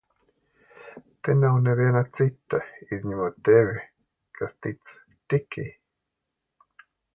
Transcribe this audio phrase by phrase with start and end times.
[1.27, 2.61] Te nav neviena cita,
[2.97, 3.77] izņemot tevi,
[4.41, 4.97] kas tic
[5.35, 5.69] Tiki!